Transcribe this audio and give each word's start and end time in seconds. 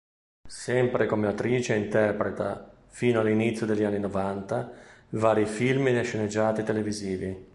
Sempre 0.49 1.05
come 1.05 1.27
attrice 1.27 1.75
interpreta, 1.75 2.71
fino 2.87 3.19
all'inizio 3.19 3.67
degli 3.67 3.83
anni 3.83 3.99
novanta, 3.99 4.71
vari 5.09 5.45
film 5.45 5.89
e 5.89 6.01
sceneggiati 6.01 6.63
televisivi. 6.63 7.49